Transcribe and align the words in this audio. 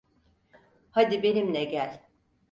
Hadi 0.91 1.23
benimle 1.23 1.63
gel. 1.65 2.03